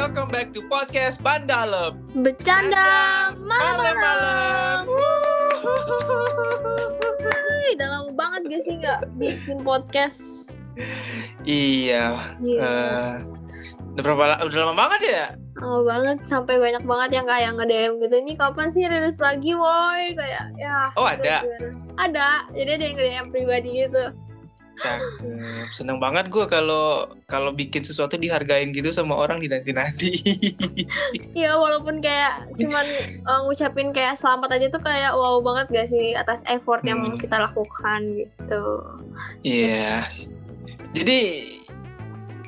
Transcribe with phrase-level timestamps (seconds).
[0.00, 2.00] welcome back to podcast Bandalem.
[2.16, 2.88] Bercanda
[3.36, 4.88] malam-malam.
[7.76, 10.56] Udah lama banget gak sih nggak bikin podcast?
[11.44, 12.16] Iya.
[12.40, 12.60] Iya.
[12.64, 13.12] eh,
[13.92, 14.24] udah berapa?
[14.48, 15.24] Udah lama banget ya?
[15.60, 18.14] Lama banget sampai banyak banget yang kayak nge-DM gitu.
[18.24, 20.16] Ini kapan sih rilis lagi, woi?
[20.16, 20.88] Kayak ya.
[20.96, 21.44] Oh, ada?
[22.00, 22.48] Ada.
[22.56, 24.04] Jadi ada yang nge-DM pribadi gitu.
[24.80, 25.00] Cakep.
[25.70, 30.10] Seneng banget gue kalau kalau bikin sesuatu dihargain gitu sama orang di nanti nanti.
[31.30, 32.84] Iya, walaupun kayak cuman
[33.24, 37.16] uh, ngucapin kayak selamat aja tuh kayak wow banget gak sih atas effort yang Hmm.
[37.16, 38.64] kita lakukan gitu.
[39.40, 40.04] Iya.
[40.92, 41.20] Jadi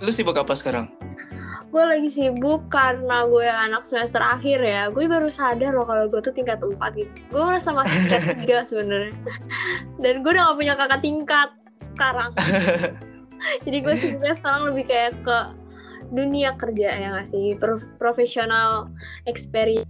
[0.02, 0.90] lu sibuk apa sekarang?
[1.72, 6.20] gue lagi sibuk karena gue anak semester akhir ya gue baru sadar loh kalau gue
[6.20, 9.16] tuh tingkat 4 gitu gue merasa masih tingkat 3 sebenarnya
[9.96, 11.48] dan gue udah gak punya kakak tingkat
[11.92, 12.30] sekarang
[13.64, 15.38] jadi gue sibuknya sekarang lebih kayak ke
[16.08, 18.90] dunia kerja ya gak sih Prof- professional
[19.24, 19.88] experience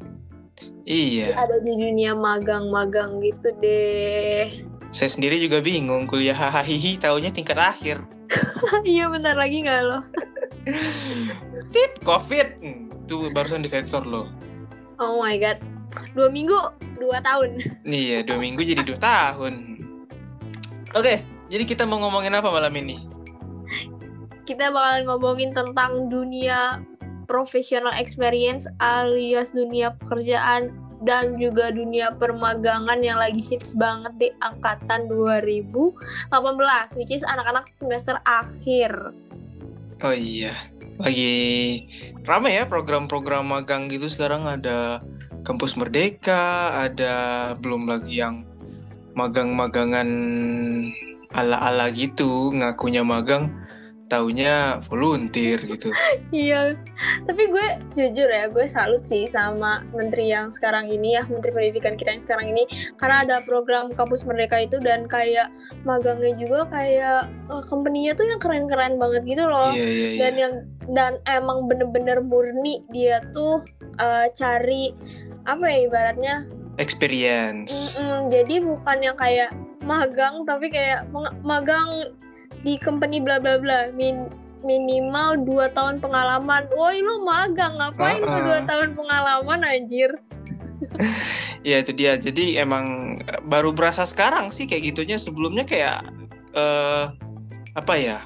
[0.83, 1.35] Iya.
[1.35, 4.47] ada di dunia magang-magang gitu deh
[4.89, 6.69] Saya sendiri juga bingung kuliah hahaha
[7.01, 8.05] taunya tingkat akhir.
[8.85, 9.99] iya bentar lagi gak lo
[11.75, 12.63] Tit, Covid.
[12.63, 14.31] Hmm, Itu barusan disensor loh.
[14.97, 15.59] oh my god
[16.15, 16.55] dua minggu
[16.97, 19.55] dua tahun Iya, dua minggu jadi dua tahun.
[20.95, 22.97] Oke, jadi kita mau ngomongin apa malam ini?
[24.43, 26.83] kita bakalan ngomongin tentang dunia
[27.31, 35.07] professional experience alias dunia pekerjaan dan juga dunia permagangan yang lagi hits banget di angkatan
[35.11, 39.15] 2018 which is anak-anak semester akhir
[40.03, 40.67] Oh iya,
[40.99, 41.87] lagi
[42.27, 44.99] rame ya program-program magang gitu sekarang ada
[45.47, 48.43] kampus merdeka, ada belum lagi yang
[49.15, 50.11] magang-magangan
[51.33, 53.51] ala-ala gitu, ngakunya magang,
[54.13, 55.89] taunya volunteer gitu.
[56.37, 56.77] iya
[57.25, 57.67] tapi gue
[57.97, 62.21] jujur ya gue salut sih sama menteri yang sekarang ini ya menteri pendidikan kita yang
[62.21, 62.69] sekarang ini
[63.01, 65.49] karena ada program kampus merdeka itu dan kayak
[65.89, 70.21] magangnya juga kayak eh, company-nya tuh yang keren-keren banget gitu loh Iya iya iya.
[70.21, 70.55] dan yang
[70.93, 73.65] dan emang bener-bener murni dia tuh
[73.97, 74.93] eh, cari
[75.49, 76.35] apa ya ibaratnya
[76.77, 77.93] Experience.
[77.93, 79.51] mm-mm, jadi bukan yang kayak
[79.83, 81.05] magang tapi kayak
[81.43, 82.15] magang
[82.61, 84.31] di company bla bla bla min
[84.63, 88.63] minimal 2 tahun pengalaman woi lu magang ngapain lu Uh-uh.
[88.63, 90.11] 2 tahun pengalaman anjir
[91.63, 92.15] Iya itu dia.
[92.15, 92.87] Jadi emang
[93.23, 95.15] eh, baru berasa sekarang sih kayak gitunya.
[95.15, 96.03] Sebelumnya kayak
[96.53, 97.07] eh
[97.73, 98.19] apa ya?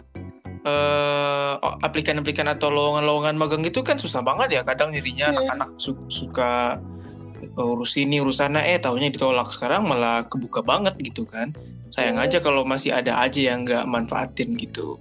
[0.66, 5.38] eh oh, aplikan-aplikan atau lowongan-lowongan magang itu kan susah banget ya kadang jadinya Hmm.
[5.38, 6.80] anak-anak su- suka
[7.56, 8.64] urus ini urus sana.
[8.64, 9.48] Eh taunya ditolak.
[9.48, 11.52] Sekarang malah kebuka banget gitu kan.
[11.90, 12.26] Sayang Hmm.
[12.28, 15.00] aja kalau masih ada aja yang nggak manfaatin gitu.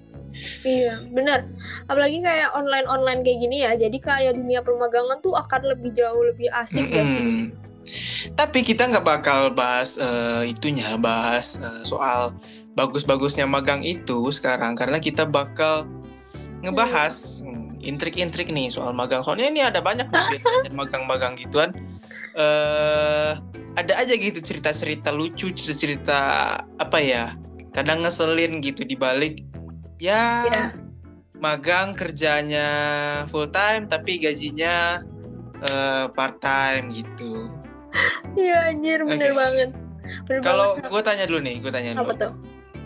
[0.67, 1.47] Iya bener
[1.87, 3.71] apalagi kayak online online kayak gini ya.
[3.79, 7.23] Jadi kayak dunia permagangan tuh akan lebih jauh lebih asik gak sih.
[7.23, 7.45] Mm-mm.
[8.35, 12.35] Tapi kita nggak bakal bahas eh, itunya, bahas eh, soal
[12.75, 14.75] bagus-bagusnya magang itu sekarang.
[14.75, 15.87] Karena kita bakal
[16.65, 19.23] ngebahas hmm, intrik-intrik nih soal magang.
[19.23, 20.09] Soalnya ini ada banyak
[20.73, 21.71] magang-magang gituan.
[22.35, 23.31] Eh
[23.75, 26.19] ada aja gitu cerita-cerita lucu, cerita-cerita
[26.75, 27.35] apa ya?
[27.71, 29.43] Kadang ngeselin gitu di balik
[29.95, 30.63] ya Iya.
[31.39, 32.67] magang kerjanya
[33.27, 35.03] full time tapi gajinya
[35.59, 37.47] eh, part time gitu.
[38.35, 39.39] Iya anjir bener Oke.
[39.39, 39.69] banget.
[40.43, 42.21] Kalau gue tanya dulu nih, gue tanya apa dulu.
[42.21, 42.33] tuh?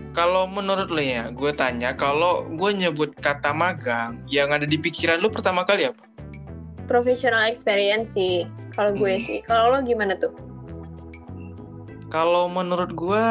[0.09, 5.21] Kalau menurut lo ya, gue tanya, kalau gue nyebut kata magang, yang ada di pikiran
[5.21, 6.01] lu pertama kali apa?
[6.89, 8.49] Professional experience sih.
[8.73, 9.21] Kalau gue Hmm.
[9.21, 9.39] sih.
[9.45, 10.33] Kalau lo gimana tuh?
[12.09, 13.27] Kalau menurut gue,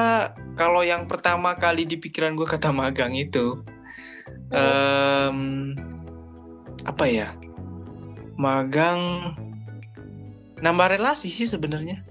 [0.54, 3.58] kalau yang pertama kali di pikiran gue kata magang itu,
[4.54, 5.74] em,
[6.86, 7.34] apa ya?
[8.38, 9.34] Magang
[10.62, 12.06] nambah relasi sih sebenarnya.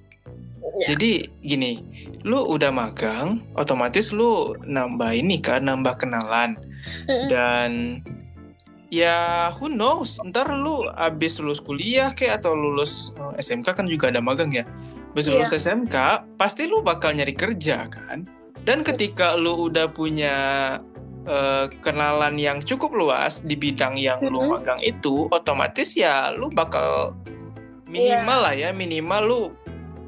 [0.83, 0.93] Ya.
[0.93, 1.79] Jadi gini,
[2.27, 6.59] lu udah magang, otomatis lu nambah ini kan, nambah kenalan.
[7.07, 7.27] Mm-mm.
[7.31, 7.71] Dan
[8.89, 14.07] ya who knows, ntar lu abis lulus kuliah kayak atau lulus eh, SMK kan juga
[14.07, 14.63] ada magang ya.
[15.11, 15.33] Abis Iya.
[15.39, 15.95] lulus SMK,
[16.35, 18.23] pasti lu bakal nyari kerja kan.
[18.61, 20.35] Dan ketika lu udah punya
[21.23, 24.49] eh, kenalan yang cukup luas di bidang yang lu Mhm.
[24.55, 27.19] magang itu, otomatis ya lu bakal
[27.85, 29.41] minimal lah ya, minimal lu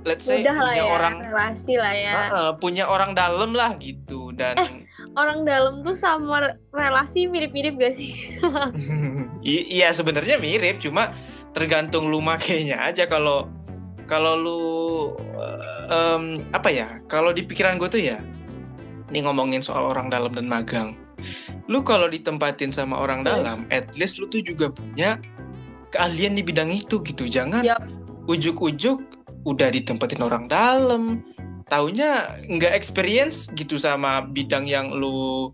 [0.09, 2.11] let's say Mudah lah punya ya, orang relasi lah ya.
[2.27, 4.57] Ah, punya orang dalam lah gitu dan
[5.13, 8.17] Orang dalam tuh sama relasi mirip-mirip gak sih?
[9.45, 11.13] I- iya sebenarnya mirip cuma
[11.50, 13.45] tergantung lu makainya aja kalau
[14.03, 14.61] kalau lu
[15.35, 18.17] eh, em, apa ya kalau di pikiran gue tuh ya
[19.07, 20.97] ini ngomongin soal orang dalam dan magang
[21.65, 23.29] lu kalau ditempatin sama orang Hmm.
[23.29, 25.21] dalam at least lu tuh juga punya
[25.89, 27.25] keahlian di bidang itu gitu.
[27.25, 27.81] Jangan Yap.
[28.25, 31.24] ujuk-ujuk udah ditempatin orang dalam.
[31.69, 35.53] Taunya nggak experience gitu sama bidang yang lu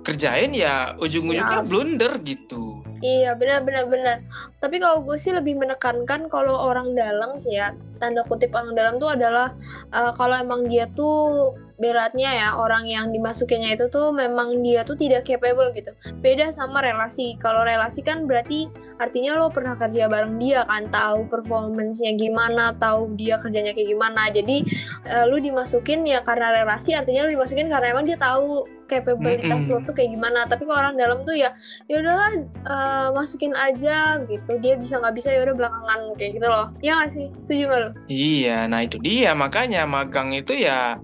[0.00, 1.68] kerjain ya ujung-ujungnya Yap.
[1.68, 2.80] blunder gitu.
[3.04, 4.16] Iya benar benar benar.
[4.62, 8.94] Tapi kalau gue sih lebih menekankan kalau orang dalam sih ya tanda kutip orang dalam
[8.96, 9.52] tuh adalah
[9.92, 14.96] eh, kalau emang dia tuh beratnya ya orang yang dimasukinnya itu tuh memang dia tuh
[14.96, 15.92] tidak capable gitu.
[16.24, 17.36] Beda sama relasi.
[17.36, 23.12] Kalau relasi kan berarti artinya lo pernah kerja bareng dia kan, tahu performance-nya gimana, tahu
[23.14, 24.32] dia kerjanya kayak gimana.
[24.32, 24.64] Jadi
[25.04, 29.72] eh, lu dimasukin ya karena relasi artinya lu dimasukin karena emang dia tahu capabilitas Mm-mm.
[29.76, 30.48] lo tuh kayak gimana.
[30.48, 31.52] Tapi kalau orang dalam tuh ya
[31.86, 32.32] ya udahlah
[32.64, 37.00] eh, masukin aja gitu dia bisa nggak bisa ya udah belakangan kayak gitu loh ya
[37.00, 40.96] nggak sih setuju nggak lo Iya, nah itu dia makanya magang itu ya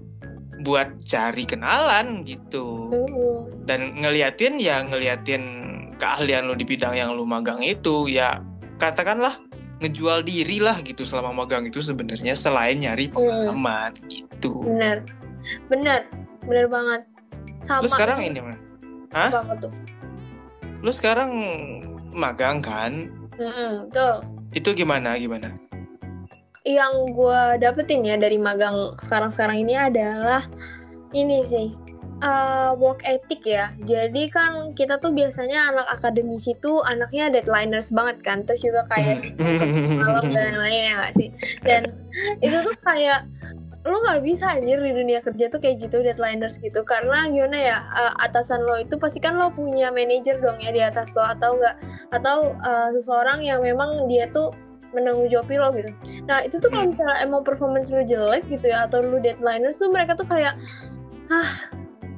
[0.63, 2.89] buat cari kenalan gitu.
[3.67, 5.43] dan ngeliatin ya ngeliatin
[5.99, 8.39] keahlian lu di bidang yang lu magang itu ya
[8.81, 9.37] katakanlah
[9.83, 14.63] ngejual diri lah gitu selama magang itu sebenarnya selain nyari pengalaman gitu.
[14.63, 15.03] bener
[15.67, 16.07] bener
[16.47, 17.01] bener banget
[17.63, 18.57] sama Lu sekarang ini mah,
[19.15, 19.29] Hah?
[19.31, 19.71] apa, tuh
[20.83, 21.31] lu sekarang
[22.11, 23.07] magang kan?
[23.39, 24.15] Mm-mm, betul
[24.53, 25.55] Itu gimana gimana?
[26.63, 30.47] Yang gue dapetin ya dari magang sekarang-sekarang ini adalah
[31.11, 31.75] ini sih
[32.23, 33.75] uh, work ethic ya.
[33.83, 38.47] Jadi kan kita tuh biasanya anak akademisi tuh anaknya deadliners banget kan.
[38.47, 39.35] Terus juga kayak
[39.99, 41.29] malam dan lain-lain ya nggak sih.
[41.61, 41.81] Dan
[42.39, 43.27] itu tuh kayak
[43.83, 47.77] lo nggak bisa anjir di dunia kerja tuh kayak gitu deadliners gitu karena gimana ya
[47.91, 51.59] uh, atasan lo itu pasti kan lo punya manajer dong ya di atas lo atau
[51.59, 51.75] enggak
[52.15, 54.55] atau uh, seseorang yang memang dia tuh
[54.93, 55.91] menanggung jawab lo gitu.
[56.29, 59.89] Nah itu tuh kalau misalnya emang performance lu jelek gitu ya atau lu deadliners tuh
[59.89, 60.55] mereka tuh kayak
[61.33, 61.49] ah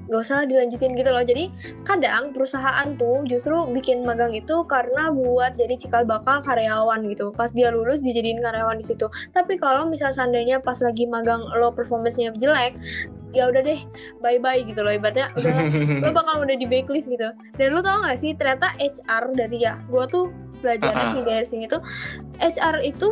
[0.06, 1.26] gak usah lah dilanjutin gitu loh.
[1.26, 1.50] Jadi
[1.82, 7.34] kadang perusahaan tuh justru bikin magang itu karena buat jadi cikal bakal karyawan gitu.
[7.34, 9.10] Pas dia lulus dijadiin karyawan di situ.
[9.34, 12.78] Tapi kalau misal seandainya pas lagi magang lo performance-nya jelek,
[13.34, 13.80] ya udah deh
[14.22, 15.54] bye bye gitu loh ibaratnya udah
[16.06, 17.32] lo bakal udah di backlist gitu.
[17.58, 20.30] Dan lo tau gak sih ternyata HR dari ya gue tuh
[20.62, 21.12] belajar Uh-uh.
[21.16, 21.82] sih dari sini tuh
[22.40, 23.10] HR itu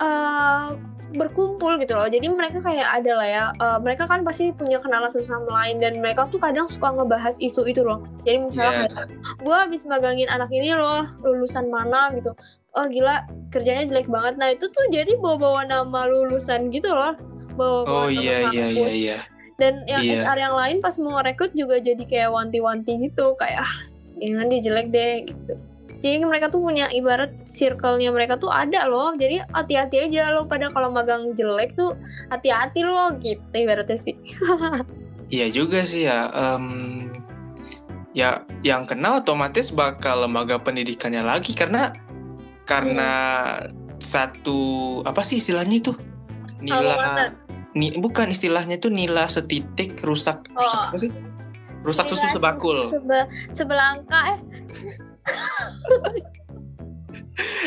[0.00, 0.68] eh,
[1.10, 2.06] berkumpul gitu loh.
[2.06, 5.82] Jadi mereka kayak ada lah ya eh, mereka kan pasti punya kenalan satu sama lain
[5.82, 8.06] dan mereka tuh kadang suka ngebahas isu itu loh.
[8.22, 9.04] Jadi misalnya Ya,
[9.42, 12.30] gue habis magangin anak ini loh lulusan mana gitu.
[12.78, 14.38] Oh gila kerjanya jelek banget.
[14.38, 17.18] Nah itu tuh jadi bawa-bawa nama lulusan gitu loh.
[17.58, 19.18] Bawa, Oh iya iya iya iya.
[19.60, 20.24] Dan yang Iya.
[20.24, 23.74] HR yang lain pas mau ngerekrut juga jadi kayak wanti-wanti gitu kayak ah
[24.16, 25.54] jangan dia jelek deh gitu
[26.00, 30.72] jadi mereka tuh punya ibarat circle-nya mereka tuh ada loh jadi hati-hati aja lo pada
[30.72, 31.92] kalau magang jelek tuh
[32.32, 34.16] hati-hati lo gitu ibaratnya sih
[35.30, 36.26] Iya juga sih ya.
[36.34, 37.06] Em,
[38.10, 41.94] ya yang kena otomatis bakal lembaga pendidikannya lagi karena
[42.66, 43.10] karena
[44.02, 44.58] satu
[45.06, 47.28] apa sih istilahnya itu Alma nila mater.
[47.72, 50.86] Ni, bukan istilahnya itu nila setitik rusak rusak Oh.
[50.90, 51.10] apa sih?
[51.80, 52.78] Rusak susu Nilai sebakul.
[52.84, 53.18] sebe
[53.50, 54.38] sebelangka eh.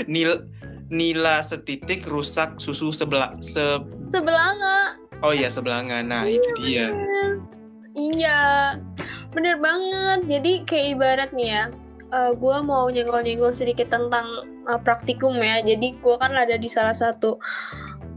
[0.12, 0.46] Nil
[0.94, 3.82] nila setitik rusak susu sebelah se
[4.14, 5.02] sebelanga.
[5.26, 6.04] Oh iya sebelanga.
[6.06, 6.94] Nah itu dia.
[7.94, 8.42] Iya,
[9.34, 10.20] bener banget.
[10.30, 11.64] Jadi kayak ibarat nih ya,
[12.34, 14.26] gue mau nyenggol-nyenggol sedikit tentang
[14.66, 15.62] uh, praktikum ya.
[15.62, 17.38] Jadi gue kan ada di salah satu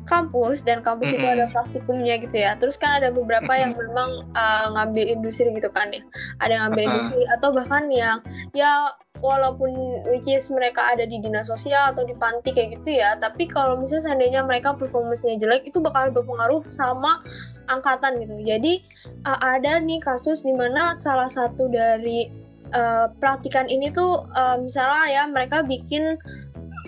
[0.07, 1.35] kampus dan kampus itu Mm-mm.
[1.37, 2.55] ada praktikumnya gitu ya.
[2.55, 6.03] Terus kan ada beberapa yang memang uh, ngambil industri gitu kan ya.
[6.39, 6.95] Ada yang ngambil Uh-uh.
[6.95, 8.19] industri atau bahkan yang
[8.55, 9.73] ya walaupun
[10.13, 13.19] which is mereka ada di dinas sosial atau di panti kayak gitu ya.
[13.19, 17.21] Tapi kalau misalnya seandainya mereka performance-nya jelek itu bakal berpengaruh sama
[17.67, 18.35] angkatan gitu.
[18.47, 18.87] Jadi
[19.27, 22.31] uh, ada nih kasus di mana salah satu dari
[22.73, 26.19] uh, praktikan ini tuh uh, misalnya ya mereka bikin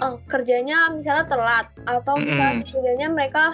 [0.01, 2.71] uh, kerjanya misalnya telat atau misalnya Mm-mm.
[2.71, 3.45] kerjanya mereka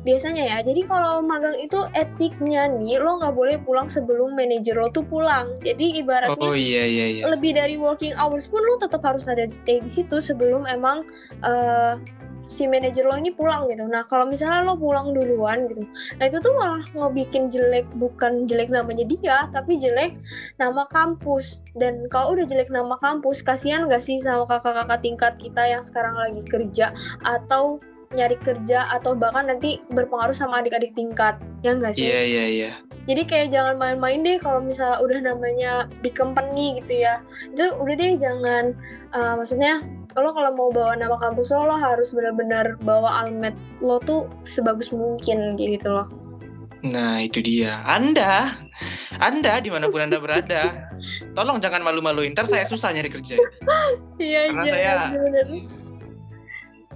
[0.00, 4.88] biasanya ya jadi kalau magang itu etiknya nih lo nggak boleh pulang sebelum manajer lo
[4.88, 9.04] tuh pulang jadi ibaratnya oh iya iya iya lebih dari working hours pun lo tetap
[9.04, 11.04] harus ada di stay di situ sebelum emang
[11.44, 11.94] eh,
[12.52, 13.88] si manajer lo ini pulang gitu.
[13.88, 15.88] Nah kalau misalnya lo pulang duluan gitu,
[16.20, 20.20] nah itu tuh malah ngebikin jelek bukan jelek namanya dia, tapi jelek
[20.60, 21.64] nama kampus.
[21.72, 26.12] Dan kalau udah jelek nama kampus, kasihan gak sih sama kakak-kakak tingkat kita yang sekarang
[26.12, 26.92] lagi kerja
[27.24, 27.80] atau
[28.12, 32.08] nyari kerja atau bahkan nanti berpengaruh sama adik-adik tingkat ya enggak sih?
[32.08, 37.02] iya iya iya Jadi kayak jangan main-main deh kalau misalnya udah namanya big company gitu
[37.02, 37.18] ya.
[37.50, 38.78] Itu udah deh jangan
[39.10, 39.82] uh, maksudnya
[40.14, 44.94] lo kalau mau bawa nama kampus lo, lo harus benar-benar bawa almet lo tuh sebagus
[44.94, 46.06] mungkin gitu loh.
[46.82, 48.58] Nah itu dia Anda
[49.22, 50.90] Anda di mana pun Anda berada
[51.38, 53.38] Tolong jangan malu-maluin Ntar saya susah nyari kerja
[54.18, 54.92] Iya Karena saya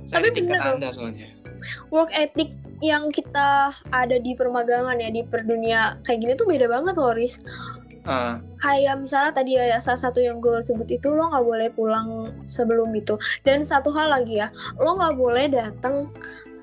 [0.07, 0.75] Saya Tapi loh.
[0.79, 1.29] anda soalnya.
[1.91, 6.95] work ethic yang kita ada di permagangan ya di perdunia kayak gini tuh beda banget
[7.01, 7.41] loh Riz
[8.07, 12.31] Ah, kayak misalnya tadi ya salah satu yang gue sebut itu lo nggak boleh pulang
[12.47, 14.47] sebelum itu dan satu hal lagi ya
[14.79, 16.15] lo nggak boleh datang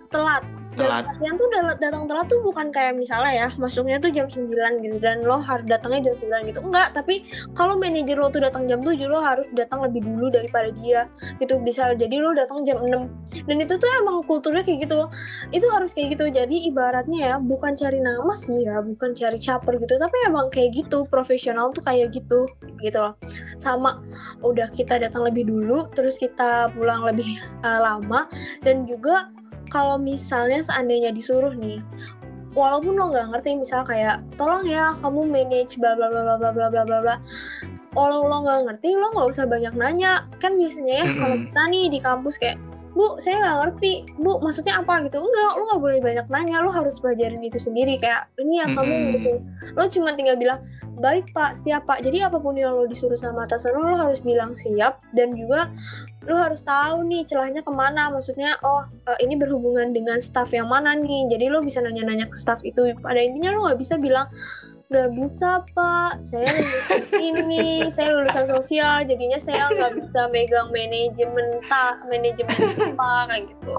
[0.08, 0.40] telat
[0.76, 1.06] telat.
[1.22, 1.48] Yang tuh
[1.80, 4.50] datang telat tuh bukan kayak misalnya ya masuknya tuh jam 9
[4.84, 6.60] gitu dan lo harus datangnya jam 9 gitu.
[6.66, 10.70] Enggak tapi kalau manajer lo tuh datang jam 7 lo harus datang lebih dulu daripada
[10.74, 11.60] dia gitu.
[11.62, 15.00] Bisa jadi lo datang jam 6 dan itu tuh emang kulturnya kayak gitu.
[15.54, 16.26] Itu harus kayak gitu.
[16.30, 19.96] Jadi ibaratnya ya bukan cari nama sih ya bukan cari caper gitu.
[19.98, 22.50] Tapi emang kayak gitu profesional tuh kayak gitu
[22.82, 23.14] gitu loh.
[23.62, 24.02] Sama
[24.44, 27.28] udah kita datang lebih dulu terus kita pulang lebih
[27.64, 28.26] eh, lama
[28.62, 29.30] dan juga
[29.74, 31.82] kalau misalnya seandainya disuruh nih
[32.54, 36.52] walaupun lo nggak ngerti misal kayak tolong ya kamu manage bla bla bla bla bla
[36.54, 36.98] bla bla bla.
[37.02, 37.16] Bla
[37.94, 40.26] kalau lo nggak ngerti lo nggak usah banyak nanya.
[40.42, 42.58] Kan biasanya ya kalau kita nih di kampus kayak
[42.94, 43.94] bu saya nggak ngerti.
[44.22, 45.18] Bu maksudnya apa gitu?
[45.20, 46.62] Enggak lo nggak boleh banyak nanya.
[46.62, 47.98] Lo harus pelajarin itu sendiri.
[47.98, 49.14] Kayak ini ya kamu Mm-mm.
[49.18, 49.34] gitu.
[49.74, 50.62] Lo cuma tinggal bilang
[51.02, 51.58] baik pak.
[51.58, 52.06] Siap pak.
[52.06, 55.02] Jadi apa pun yang lo disuruh sama atasan lo lo harus bilang siap.
[55.12, 55.74] Dan juga
[56.24, 58.14] lo harus tahu nih celahnya ke mana.
[58.14, 61.28] Maksudnya oh eh, ini berhubungan dengan staff yang mana nih?
[61.28, 62.94] Jadi lo bisa nanya-nanya ke staff itu.
[63.02, 64.30] Pada intinya lo nggak bisa bilang
[64.94, 71.58] nggak bisa pak saya lulusan ini saya lulusan sosial jadinya saya nggak bisa megang manajemen
[71.66, 72.58] tak manajemen
[72.94, 73.76] apa kayak gitu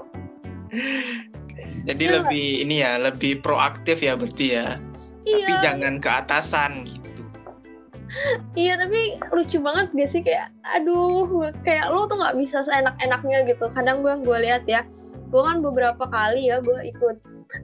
[1.85, 2.13] Jadi Iya.
[2.19, 4.75] lebih ini ya, lebih proaktif ya berarti ya.
[5.21, 7.01] Tapi iya jangan ke atasan gitu.
[8.53, 11.25] iya tapi lucu banget gak sih kayak aduh
[11.65, 14.85] kayak lo tuh nggak bisa seenak-enaknya gitu kadang gue gue lihat ya
[15.35, 17.17] gue kan beberapa kali ya gue ikut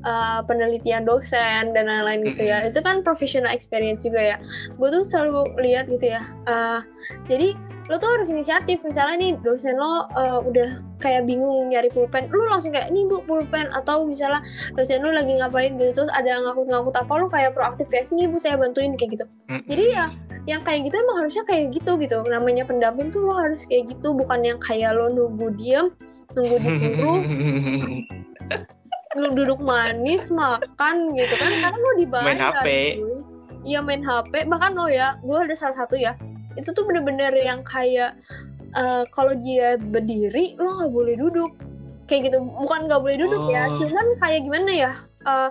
[0.03, 2.67] uh, penelitian dosen dan lain-lain gitu ya.
[2.67, 4.37] Itu kan professional experience juga ya.
[4.75, 6.19] Gue tuh selalu lihat gitu ya
[6.51, 6.83] uh,
[7.31, 7.55] jadi
[7.87, 8.79] lo tuh harus inisiatif.
[8.83, 13.23] Misalnya nih dosen lo uh, udah kayak bingung nyari pulpen lo langsung kayak nih bu
[13.23, 13.71] pulpen.
[13.71, 14.43] Atau misalnya
[14.75, 18.35] dosen lo lagi ngapain gitu terus ada ngakut-ngakut apa lo kayak proaktif kayak sini bu
[18.35, 19.25] saya bantuin kayak gitu.
[19.67, 20.11] Jadi ya
[20.49, 22.17] yang kayak gitu emang harusnya kayak gitu gitu.
[22.27, 25.91] Namanya pendamping tuh lo harus kayak gitu bukan yang kayak lo nunggu diem
[26.33, 27.19] nunggu disuruh
[29.11, 31.51] lu duduk manis makan gitu kan.
[31.59, 32.67] Karena lo dibayar Main HP.
[32.97, 33.15] cuy.
[33.61, 36.15] iya main HP bahkan lo ya gue ada salah satu ya.
[36.55, 38.15] Itu tuh bener-bener yang kayak
[38.71, 41.51] eh, kalau dia berdiri lo nggak boleh duduk.
[42.07, 42.37] Kayak gitu.
[42.41, 43.77] Bukan nggak boleh duduk ya Oh.
[43.77, 44.91] cuman kayak gimana ya
[45.23, 45.49] eh,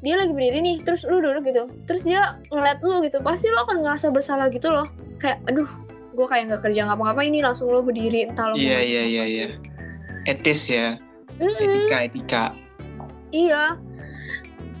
[0.00, 1.64] dia lagi berdiri nih terus lu duduk gitu.
[1.84, 4.86] Terus dia ngeliat lu gitu pasti lo akan ngerasa bersalah gitu loh.
[5.16, 5.70] Kayak aduh
[6.10, 9.46] gue kayak nggak kerja ngapa-ngapa ini langsung lo berdiri entah lo Iya iya iya iya.
[10.28, 10.96] Etis ya,
[11.36, 11.56] Mm-mm.
[11.60, 12.44] etika etika.
[13.30, 13.78] Iya.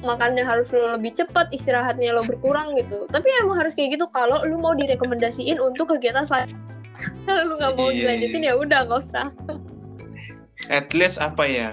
[0.00, 3.04] Makanya harus lo lebih cepat istirahatnya lo berkurang gitu.
[3.12, 6.48] Tapi emang harus kayak gitu kalau lu mau direkomendasiin untuk kegiatan selain
[7.28, 8.52] kalau lu nggak mau Iya, dilanjutin iya.
[8.52, 9.26] ya udah nggak usah.
[10.68, 11.70] At least apa ya?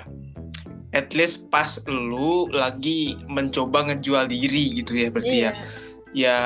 [0.96, 5.52] At least pas lu lagi mencoba ngejual diri gitu ya berarti Iya.
[5.52, 5.54] ya.
[6.16, 6.38] Ya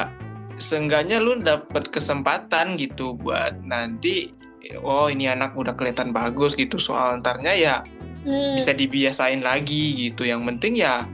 [0.58, 4.34] seenggaknya lu dapet kesempatan gitu buat nanti
[4.80, 7.78] oh ini anak udah kelihatan bagus gitu soal antarnya ya
[8.22, 10.22] Hmm, bisa dibiasain lagi gitu.
[10.22, 11.10] Yang penting ya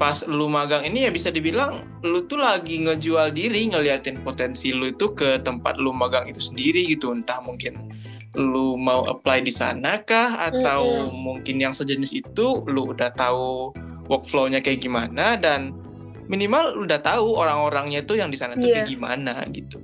[0.00, 4.88] pas lu magang ini ya bisa dibilang lu tuh lagi ngejual diri ngeliatin potensi lu
[4.88, 7.12] itu ke tempat lu magang itu sendiri gitu.
[7.12, 7.92] Entah mungkin
[8.40, 13.76] lu mau apply di sana kah atau mungkin yang sejenis itu lu udah tahu
[14.08, 15.76] workflow-nya kayak gimana dan
[16.24, 18.80] minimal lu udah tahu orang-orangnya tuh yang di sana tuh Iya.
[18.80, 19.76] kayak gimana gitu.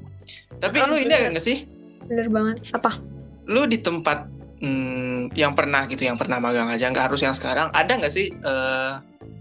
[0.56, 1.68] Tapi lu ini ada nggak sih
[2.12, 2.56] bener banget.
[2.76, 3.00] Apa?
[3.42, 4.30] lu di tempat
[4.62, 8.30] hmm, yang pernah gitu yang pernah magang aja nggak harus yang sekarang ada nggak sih
[8.30, 8.92] eh,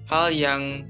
[0.10, 0.90] hal yang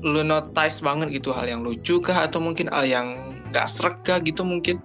[0.00, 4.16] lu notice banget gitu hal yang lucu kah atau mungkin hal yang nggak srek kah
[4.24, 4.80] gitu mungkin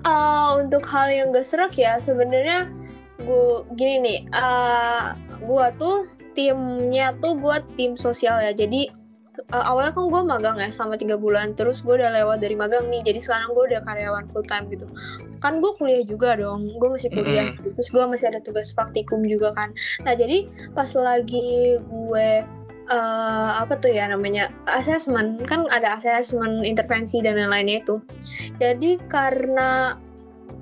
[0.00, 2.72] Eh, untuk hal yang gak serak ya sebenarnya
[3.20, 4.20] gue gini nih.
[4.32, 5.12] eh
[5.44, 8.56] gue tuh timnya tuh buat tim sosial ya.
[8.56, 8.88] Jadi
[9.38, 11.54] eh, awalnya kan gue magang ya selama tiga bulan.
[11.54, 13.02] Terus gue udah lewat dari magang nih.
[13.06, 14.86] Jadi sekarang gue udah karyawan full time gitu.
[15.38, 16.66] Kan gue kuliah juga dong.
[16.76, 17.52] Gue masih kuliah.
[17.56, 17.70] gitu.
[17.74, 19.70] Terus gue masih ada tugas praktikum juga kan.
[20.02, 22.30] Nah jadi pas lagi gue
[22.90, 28.02] eh, apa tuh ya namanya assessment kan ada assessment intervensi dan lain-lainnya itu
[28.58, 29.94] jadi karena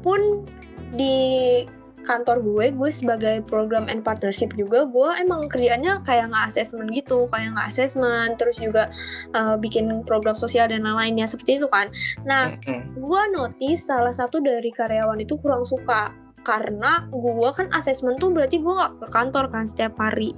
[0.04, 0.44] pun
[0.92, 1.64] di
[2.08, 7.28] kantor gue, gue sebagai program and partnership juga, gue emang kerjanya kayak nggak assessment gitu,
[7.28, 8.88] kayak nggak assessment, terus juga
[9.36, 11.92] uh, bikin program sosial dan lain-lainnya seperti itu kan.
[12.24, 12.56] Nah,
[12.96, 16.16] gue notice salah satu dari karyawan itu kurang suka
[16.48, 20.32] karena gue kan asesmen tuh berarti gue nggak ke kantor kan setiap hari.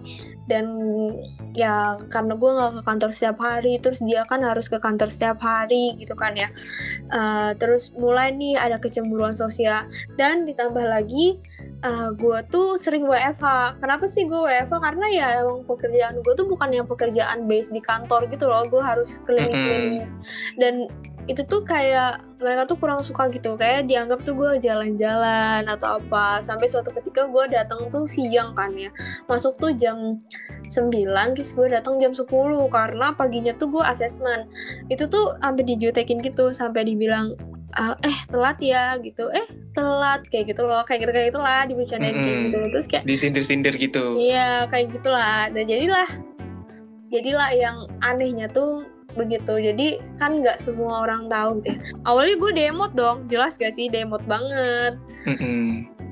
[0.51, 0.75] Dan
[1.55, 5.39] ya karena gue nggak ke kantor setiap hari terus dia kan harus ke kantor setiap
[5.39, 6.51] hari gitu kan ya.
[7.15, 9.87] Eh, terus mulai nih ada kecemburuan sosial.
[10.19, 11.39] Dan ditambah lagi
[11.85, 13.81] uh, gue tuh sering WFH.
[13.81, 14.75] Kenapa sih gue WFH?
[14.81, 18.65] Karena ya emang pekerjaan gue tuh bukan yang pekerjaan base di kantor gitu loh.
[18.69, 20.09] Gue harus keliling-keliling.
[20.61, 20.89] Dan
[21.29, 26.43] itu tuh kayak mereka tuh kurang suka gitu kayak dianggap tuh gue jalan-jalan atau apa
[26.43, 28.91] sampai suatu ketika gue datang tuh siang kan ya
[29.31, 30.19] masuk tuh jam
[30.67, 30.91] 9
[31.39, 32.27] terus gue datang jam 10
[32.73, 34.51] karena paginya tuh gue asesmen
[34.91, 37.39] itu tuh sampai dijutekin gitu sampai dibilang
[37.77, 39.29] uh, eh telat ya gitu.
[39.31, 39.47] Eh
[39.77, 42.43] telat kayak gitu loh kayak gitu kayak gitulah dibercandain mm -hmm.
[42.49, 44.19] gitu terus kayak disindir-sindir gitu.
[44.19, 45.51] Iya kayak gitulah.
[45.51, 46.09] Dan jadilah
[47.11, 49.59] jadilah yang anehnya tuh begitu.
[49.59, 51.79] Jadi kan nggak semua orang tahu gitu ya.
[52.07, 53.27] Awalnya gue demot dong.
[53.31, 54.99] Jelas gak sih demot banget.
[55.27, 55.67] Mm -hmm.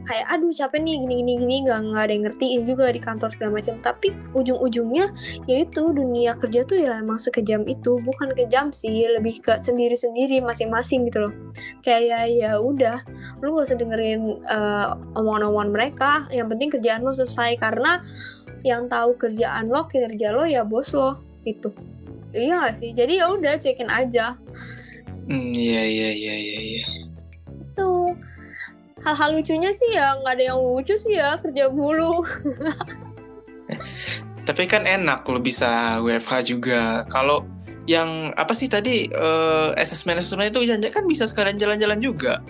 [0.09, 1.57] kayak aduh capek nih gini gini gini.
[1.69, 3.75] Nggak nggak ada yang ngertiin juga di kantor segala macam.
[3.77, 5.07] Tapi ujung-ujungnya
[5.45, 7.93] yaitu dunia kerja tuh ya emang sekejam itu.
[8.01, 11.33] Bukan kejam sih lebih ke sendiri-sendiri masing-masing gitu loh.
[11.85, 13.05] Kayak ya udah
[13.45, 16.11] lu gak usah dengerin uh, omongan-omongan mereka.
[16.33, 17.61] Yang penting kerjaan lo selesai.
[17.61, 18.01] Karena
[18.67, 21.71] yang tahu kerjaan lo kinerja lo ya bos lo gitu
[22.33, 22.91] iya gak sih?
[22.93, 24.37] Jadi ya udah cekin aja.
[25.29, 26.87] Hmm iya iya iya iya iya.
[27.77, 28.17] Tuh
[29.05, 32.19] hal-hal lucunya sih ya nggak ada yang lucu sih ya kerja bulu
[34.49, 37.05] tapi kan enak lo bisa WFH juga.
[37.13, 37.45] Kalau
[37.85, 42.41] yang apa sih tadi uh, assessment assessment itu jangan kan bisa sekalian jalan-jalan juga.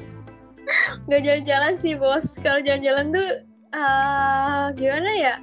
[1.11, 2.39] Nggak jalan-jalan sih bos.
[2.39, 3.29] Kalau jalan-jalan tuh
[3.75, 5.35] uh, gimana ya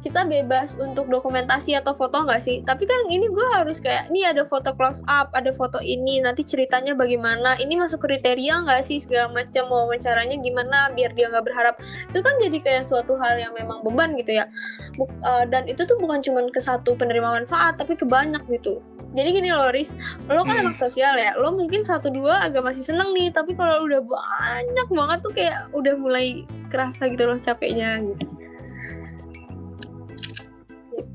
[0.00, 2.64] kita bebas untuk dokumentasi atau foto nggak sih?
[2.64, 6.44] Tapi kan ini gue harus kayak, ini ada foto close up, ada foto ini, nanti
[6.44, 11.44] ceritanya bagaimana, ini masuk kriteria nggak sih segala macam mau caranya gimana biar dia nggak
[11.44, 11.74] berharap.
[12.08, 14.48] Itu kan jadi kayak suatu hal yang memang beban gitu ya.
[14.96, 18.80] Buk, uh, dan itu tuh bukan cuma ke satu penerima manfaat, tapi ke banyak gitu.
[19.10, 19.92] Jadi gini loh Riz,
[20.30, 20.62] lo kan hmm.
[20.70, 24.86] anak sosial ya, lo mungkin satu dua agak masih seneng nih, tapi kalau udah banyak
[24.86, 28.49] banget tuh kayak udah mulai kerasa gitu loh capeknya gitu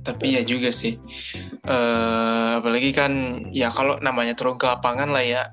[0.03, 0.97] tapi ya juga sih.
[1.65, 5.43] Uh, apalagi kan ya kalau namanya turun ke lapangan lah ya.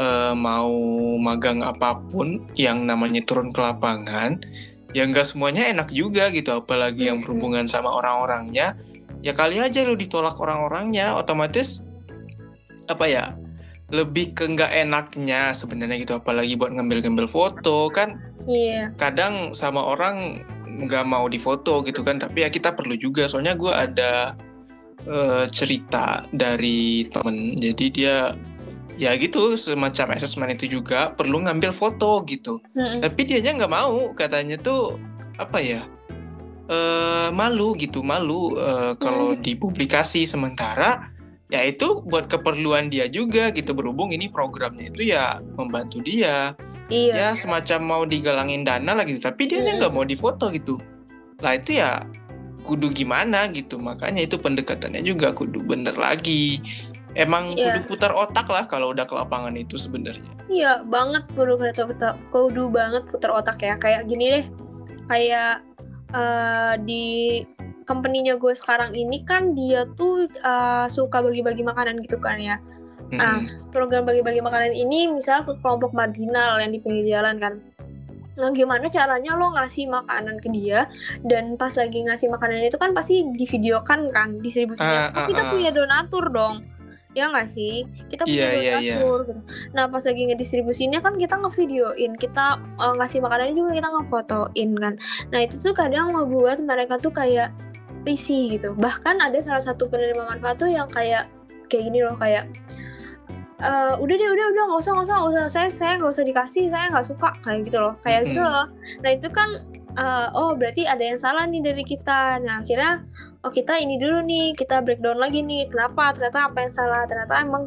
[0.00, 0.72] Uh, mau
[1.20, 4.40] magang apa pun yang namanya turun ke lapangan
[4.96, 6.56] ya nggak semuanya enak juga gitu.
[6.56, 8.80] Apalagi yang berhubungan sama orang-orangnya
[9.20, 11.84] ya kali aja lu ditolak orang-orangnya otomatis
[12.88, 13.24] apa ya
[13.92, 16.16] lebih ke nggak enaknya sebenarnya gitu.
[16.16, 18.30] Apalagi buat ngambil-ngambil foto kan.
[18.48, 18.96] Yeah.
[18.96, 23.26] kadang sama orang nggak mau difoto gitu kan tapi ya kita perlu juga.
[23.26, 24.34] Soalnya gue ada
[25.06, 27.54] uh, cerita dari temen.
[27.56, 28.34] Jadi dia
[29.00, 32.60] ya gitu semacam assessment itu juga perlu ngambil foto gitu.
[32.76, 33.00] Mm-hmm.
[33.00, 34.12] tapi nya nggak mau.
[34.12, 35.00] Katanya tuh
[35.40, 35.86] apa ya
[36.68, 38.56] uh, malu gitu malu.
[38.60, 39.44] Uh, kalau mm-hmm.
[39.44, 41.10] dipublikasi sementara
[41.50, 43.72] ya itu buat keperluan dia juga gitu.
[43.74, 46.54] Berhubung ini programnya itu ya membantu dia
[46.90, 47.14] iya.
[47.14, 49.22] ya semacam mau digalangin dana lah gitu.
[49.22, 50.76] Tapi dia nggak mau difoto gitu.
[51.40, 52.04] Lah itu ya
[52.66, 53.80] kudu gimana gitu.
[53.80, 56.60] Makanya itu pendekatannya juga kudu bener lagi.
[57.16, 57.74] Emang iya.
[57.74, 60.30] kudu putar otak lah kalau udah ke lapangan itu sebenarnya.
[60.50, 63.78] Iya banget kudu putar kudu banget putar otak ya.
[63.80, 64.46] Kayak gini deh.
[65.10, 65.64] Kayak
[66.14, 67.42] uh, di
[67.90, 72.62] company-nya gue sekarang ini kan dia tuh uh, suka bagi-bagi makanan gitu kan ya
[73.10, 73.42] Nah,
[73.74, 77.54] program bagi-bagi makanan ini misalnya ke kelompok marginal yang di pinggir jalan kan.
[78.38, 80.88] Nah, gimana caranya lo ngasih makanan ke dia
[81.26, 85.12] dan pas lagi ngasih makanan itu kan pasti divideokan kan distribusinya.
[85.12, 86.56] Uh, uh, kita punya donatur dong.
[87.10, 87.84] Ya nggak sih?
[88.06, 88.62] Kita punya yeah, donatur.
[88.62, 89.18] Yeah, yeah.
[89.26, 89.34] Gitu.
[89.74, 92.46] Nah, pas lagi ngedistribusinya kan kita ngevideoin, kita
[92.78, 94.94] uh, ngasih makanannya juga kita ngefotoin kan.
[95.34, 97.50] Nah, itu tuh kadang ngebuat mereka tuh kayak
[98.06, 98.72] risih gitu.
[98.78, 101.28] Bahkan ada salah satu penerima manfaat tuh yang kayak
[101.68, 102.48] kayak gini loh kayak
[103.60, 105.44] uh, udah deh udah udah nggak usah nggak usah nggak usah.
[105.48, 107.94] Saya saya nggak usah dikasih saya nggak suka kayak gitu loh.
[108.02, 108.66] Kayak gitu loh.
[109.04, 109.48] Nah itu kan
[109.96, 112.40] uh, oh berarti ada yang salah nih dari kita.
[112.42, 113.04] Nah akhirnya
[113.44, 117.02] oh kita ini dulu nih kita breakdown lagi nih kenapa ternyata apa yang salah?
[117.06, 117.64] Ternyata emang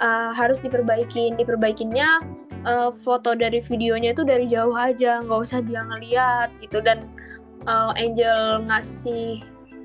[0.00, 2.22] uh, harus diperbaiki diperbaikinnya
[2.64, 6.78] uh, foto dari videonya itu dari jauh aja nggak usah dia ngeliat gitu.
[6.82, 7.06] Dan
[7.66, 9.42] uh, Angel ngasih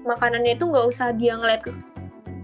[0.07, 1.71] makanannya itu nggak usah dia ngeliat ke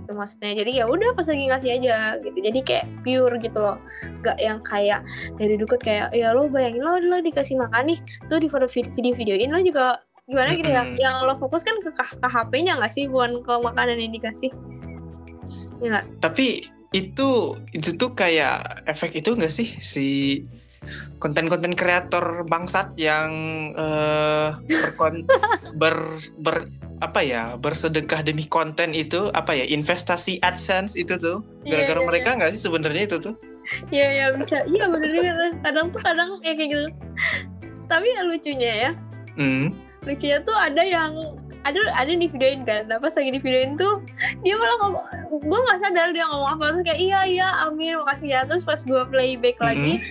[0.03, 0.51] gitu maksudnya.
[0.59, 2.37] Jadi ya udah pas lagi ngasih aja gitu.
[2.37, 3.77] Jadi kayak pure gitu loh.
[4.21, 5.01] Gak yang kayak
[5.39, 9.15] dari deket kayak ya lo bayangin lo lo dikasih makan nih tuh di foto video
[9.15, 10.83] videoin lo juga gimana gitu ya?
[10.99, 14.51] Yang lo fokus kan ke, ke HP-nya nggak sih bukan ke makanan yang dikasih?
[15.83, 16.05] Ya gak?
[16.23, 16.63] tapi
[16.93, 19.67] itu itu tuh kayak efek itu enggak sih?
[19.81, 20.07] Si
[21.17, 23.31] konten-konten kreator bangsat yang
[23.75, 25.23] uh, berkon
[25.81, 26.67] ber, ber
[27.03, 31.43] apa ya bersedekah demi konten itu apa ya investasi adsense itu tuh.
[31.67, 32.55] Iya, gara-gara yeah, yeah, mereka nggak yeah.
[32.55, 33.35] sih sebenarnya itu tuh?
[33.91, 34.63] Iya iya bisa.
[34.63, 35.11] Iya bener
[35.59, 36.87] kadang tuh kadang ya kayak gitu.
[37.91, 38.91] Tapi ya lucunya ya.
[39.33, 39.73] Hmm.
[40.03, 41.15] lucunya tuh ada yang
[41.63, 42.87] ada ada di videoin kan?
[42.91, 44.03] Nah pas lagi di videoin tuh
[44.43, 45.05] dia malah ngomong
[45.43, 48.39] gue nggak sadar dia ngomong apa terus kayak iya iya amin makasih ya.
[48.43, 50.03] Terus pas gue playback lagi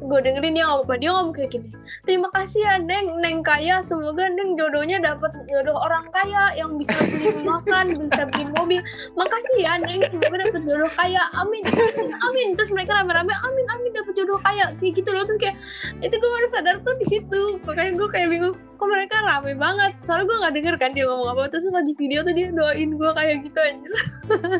[0.00, 1.68] gue dengerin dia ngomong apa dia ngomong kayak gini
[2.04, 6.96] terima kasih ya neng neng kaya semoga neng jodohnya dapat jodoh orang kaya yang bisa
[6.96, 8.80] beli makan bisa beli mobil.
[9.14, 11.22] Makasih ya neng semoga dapat jodoh kaya.
[11.36, 12.48] Amin amin, amin.
[12.56, 14.72] terus mereka rame-rame amin amin dapat jodoh kaya.
[14.80, 15.56] Kayak gitu loh terus kayak
[16.00, 17.42] itu gue baru sadar tuh di situ.
[17.68, 21.28] Makanya gue kayak bingung kok mereka rame banget soalnya gue nggak denger kan dia ngomong
[21.34, 23.92] apa terus pas di video tuh dia doain gue kayak gitu anjir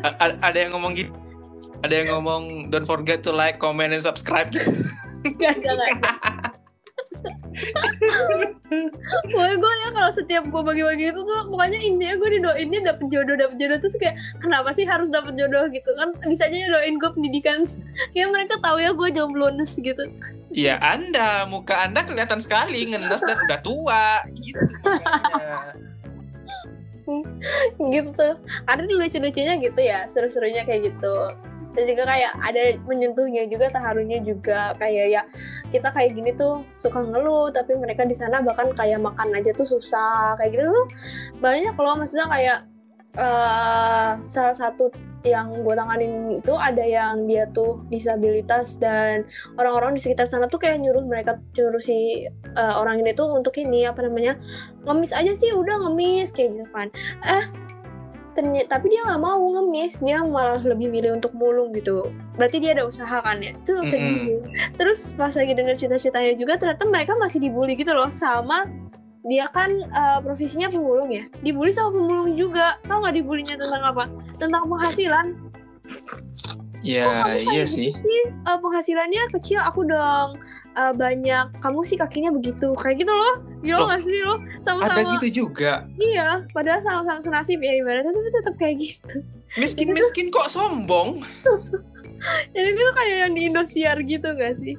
[0.03, 1.11] A- ada yang ngomong gitu.
[1.83, 4.49] Ada yang ngomong don't forget to like, comment, and subscribe.
[4.49, 4.65] gitu.
[5.37, 6.09] gak gak ada
[9.31, 13.35] Pokoknya gue ya kalau setiap gue bagi-bagi itu tuh pokoknya intinya gue didoainnya dapet jodoh
[13.37, 13.77] dapet jodoh.
[13.81, 15.89] Terus kayak kenapa sih harus dapet jodoh gitu?
[15.95, 17.63] Kan bisa aja doain gue pendidikan.
[18.11, 20.03] Kayak mereka tahu ya gue jomblo nus gitu.
[20.51, 24.23] Ya Anda, muka Anda kelihatan sekali ngenes dan udah tua.
[24.33, 24.63] Gitu.
[27.93, 28.27] gitu.
[28.65, 31.15] Ada lucu-lucunya gitu ya seru-serunya kayak gitu
[31.75, 34.71] dan juga kayak ada menyentuhnya juga terharunya juga.
[34.79, 35.21] Kayak ya
[35.69, 39.67] kita kayak gini tuh suka ngeluh tapi mereka di sana bahkan kayak makan aja tuh
[39.67, 40.39] susah.
[40.39, 40.87] Kayak gitu tuh
[41.43, 41.95] banyak loh.
[41.99, 42.59] Maksudnya kayak
[43.15, 44.91] eh salah satu
[45.25, 49.25] yang gue tanganin itu ada yang dia tuh disabilitas dan
[49.57, 53.57] orang-orang di sekitar sana tuh kayak nyuruh mereka nyuruh si eh, orang ini tuh untuk
[53.57, 54.37] ini apa namanya
[54.85, 56.93] ngemis aja sih udah ngemis kayak gitu kan.
[57.25, 57.43] Eh
[58.35, 62.11] ternyata tapi dia nggak mau ngemis dia malah lebih milih untuk mulung gitu.
[62.35, 63.55] Berarti dia ada usaha kan ya?
[63.55, 64.43] Itu sedih
[64.75, 68.67] terus pas lagi denger cerita-ceritanya juga ternyata mereka masih dibully gitu loh sama
[69.25, 71.23] dia kan eh, profesinya pemulung ya?
[71.41, 72.77] Dibully sama pemulung juga.
[72.85, 74.03] Tau nggak dibulinya tentang apa?
[74.37, 75.25] Tentang penghasilan
[76.85, 77.89] Ya, iya sih.
[78.45, 80.37] Eh, penghasilannya kecil aku dong
[80.77, 84.93] eh, banyak kamu sih kakinya begitu kayak gitu loh Gila Loh, nggak sih lo sama-sama
[84.93, 85.89] Ada gitu juga.
[85.97, 89.15] Iya, padahal sama-sama senasib ya ibaratnya tapi tetap kayak gitu.
[89.57, 91.25] Miskin-miskin kok sombong.
[92.53, 94.77] Jadi itu kayak yang di Indosiar gitu gak sih?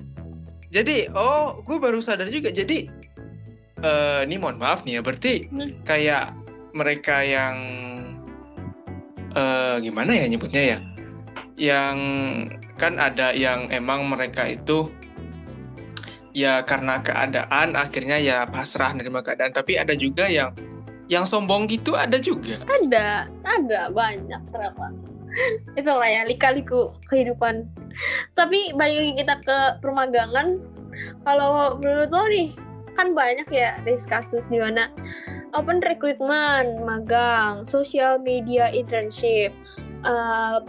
[0.74, 2.50] Jadi, oh, gue baru sadar juga.
[2.50, 2.90] Jadi,
[3.78, 5.00] eh ini mohon maaf nih ya.
[5.00, 5.70] Berarti Hmm.
[5.86, 6.34] kayak
[6.74, 7.56] mereka yang
[9.32, 10.78] eh gimana ya nyebutnya ya?
[11.58, 11.98] Yang
[12.78, 14.86] kan ada yang emang mereka itu
[16.30, 19.52] ya karena keadaan akhirnya ya pasrah menerima keadaan.
[19.52, 20.54] Tapi ada juga yang
[21.08, 22.60] yang sombong gitu ada juga.
[22.68, 24.92] Ada, ada banyak ternyata.
[25.78, 27.66] Itulah ya lika-liku kehidupan.
[28.36, 30.60] Tapi balik kita ke permagangan.
[31.24, 32.52] Kalau menurut lo nih,
[32.92, 34.90] kan banyak ya des kasus di mana
[35.54, 39.54] open recruitment, magang, social media internship,
[40.04, 40.60] uh,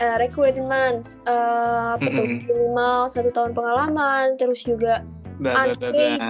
[0.00, 2.44] uh, recruitment, uh, apa tuh, Mm-mm.
[2.44, 5.04] minimal satu tahun pengalaman, terus juga
[5.40, 6.20] Unpaid.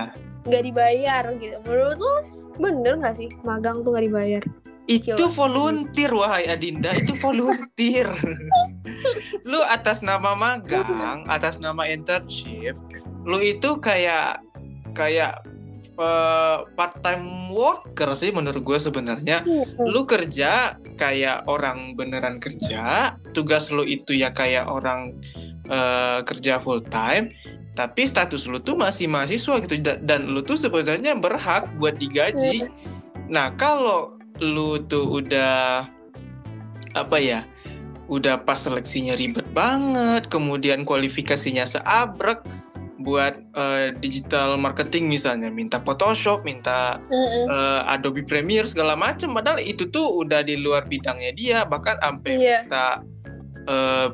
[0.46, 1.56] nggak dibayar gitu.
[1.66, 2.14] Menurut lo
[2.56, 4.42] bener nggak sih magang tuh nggak dibayar?
[4.86, 8.06] Itu volunteer wahai Adinda, itu volunteer.
[9.50, 12.78] lu atas nama magang, atas nama internship,
[13.26, 14.46] lu itu kayak
[14.94, 15.42] kayak
[16.76, 19.42] part time worker sih menurut gue sebenarnya.
[19.80, 25.14] Lu kerja kayak orang beneran kerja, tugas lu itu ya kayak orang
[25.68, 27.30] eh, kerja full time,
[27.76, 32.66] tapi status lu tuh masih mahasiswa gitu Da- dan lu tuh sebenarnya berhak buat digaji.
[33.28, 35.84] Nah, kalau lu tuh udah
[36.96, 37.44] apa ya?
[38.06, 42.46] Udah pas seleksinya ribet banget, kemudian kualifikasinya seabrek
[42.96, 47.44] buat eh, digital marketing misalnya, minta Photoshop, minta Mm-mm.
[47.48, 51.58] eh, Adobe Premiere segala macam padahal itu tuh udah di luar bidangnya dia.
[51.68, 52.58] Bahkan sampai Iya.
[52.64, 52.86] kita
[53.68, 54.08] eh,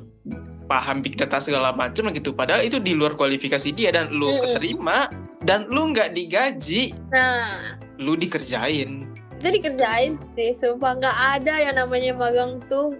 [0.66, 2.32] paham big data segala macam gitu.
[2.32, 4.42] Padahal itu di luar kualifikasi dia dan lu Mm-mm.
[4.50, 5.06] keterima
[5.42, 6.94] dan lu nggak digaji.
[7.12, 9.04] Nah, lu dikerjain.
[9.38, 10.96] Itu dikerjain sih sumpah.
[10.98, 12.94] Nggak ada yang namanya magang tuh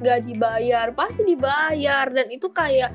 [0.00, 0.92] nggak dibayar.
[0.92, 2.08] Pasti dibayar.
[2.12, 2.92] Dan itu kayak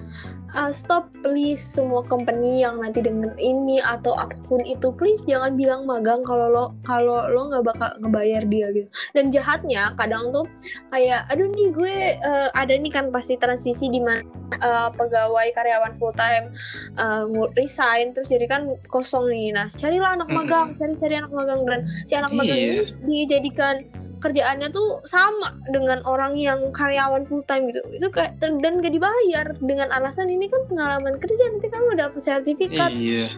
[0.56, 1.62] uh, stop please.
[1.62, 6.48] Semua company yang nanti denger ini atau apa pun itu please jangan bilang magang kalau
[6.50, 8.90] lo kalau lo nggak bakal ngebayar dia gitu.
[9.12, 10.48] Dan jahatnya kadang tuh
[10.90, 14.24] kayak aduh nih gue uh, ada nih kan pasti transisi di mana
[14.64, 16.50] uh, pegawai karyawan full time
[16.96, 17.28] uh,
[17.60, 19.52] resign terus jadi kan kosong nih.
[19.52, 22.88] Nah carilah anak magang cari-cari anak magang dan si anak magang Iya.
[23.04, 23.84] ini dijadikan
[24.20, 27.82] kerjaannya tuh sama dengan orang yang karyawan full time gitu.
[27.92, 29.48] Itu kayak dan gak dibayar.
[29.60, 32.92] Dengan alasan ini kan pengalaman kerja nanti kamu dapat sertifikat.
[32.92, 33.28] Iya.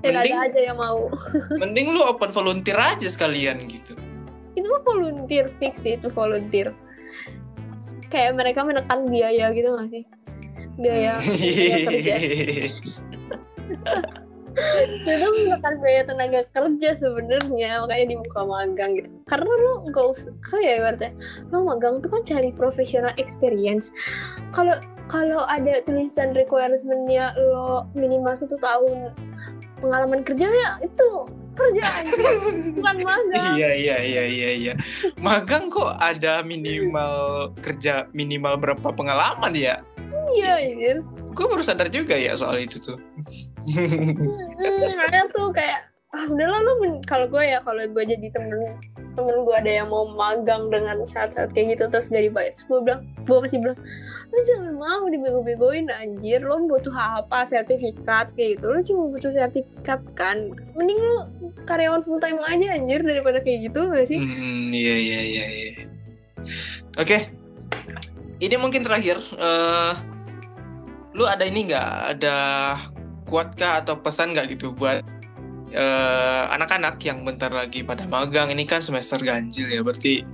[0.00, 1.12] Dan ada mending- aja yang mau.
[1.62, 3.92] mending lu open volunteer aja sekalian gitu.
[4.56, 6.72] Itu mah volunteer fix sih itu volunteer.
[8.08, 10.04] Kayak mereka menekan biaya gitu gak sih?
[10.78, 12.14] Biaya, biaya kerja
[14.84, 19.08] itu menekan biaya tenaga kerja sebenarnya makanya dibuka magang gitu.
[19.28, 21.10] Karena lo nggak usah kayak ya ibaratnya
[21.50, 23.94] lo magang tuh kan cari professional experience.
[24.52, 24.76] Kalau
[25.08, 29.16] kalau ada tulisan requirementnya lo minimal satu tahun
[29.80, 31.08] pengalaman kerja ya itu
[31.58, 32.14] kerja aja
[32.78, 33.54] bukan magang.
[33.58, 34.74] Iya iya iya iya iya.
[35.18, 39.82] Magang kok ada minimal kerja minimal berapa pengalaman ya?
[40.38, 40.96] Iya anjir.
[41.34, 42.98] Gue baru sadar juga ya soal itu tuh
[43.74, 48.48] hmm, ada tuh kayak ah udahlah lu kalau gue ya kalau gue jadi temen
[49.12, 52.80] temen gue ada yang mau magang dengan syarat-syarat kayak gitu terus gak dibayar terus gue
[52.80, 53.78] bilang gue pasti bilang
[54.32, 60.00] lu jangan mau dibego-begoin anjir lo butuh apa sertifikat kayak gitu lu cuma butuh sertifikat
[60.16, 61.28] kan mending lu
[61.68, 65.70] karyawan full time aja anjir daripada kayak gitu gak sih Hmm, iya iya iya iya.
[66.98, 67.30] Oke.
[68.38, 69.94] Ini mungkin terakhir eh
[71.18, 72.38] lu ada ini nggak ada
[73.28, 75.04] kuatkah atau pesan nggak gitu buat
[75.70, 78.48] eh, anak-anak yang bentar lagi pada magang?
[78.48, 80.24] Ini kan semester ganjil ya berarti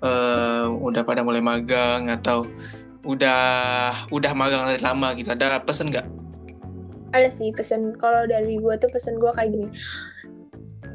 [0.00, 2.46] eh, udah pada mulai magang atau
[3.04, 3.42] udah
[4.14, 5.34] udah magang dari lama gitu.
[5.34, 6.24] Ada pesan nggak?
[7.14, 9.68] ada sih pesen kalau dari gue tuh pesen gue kayak gini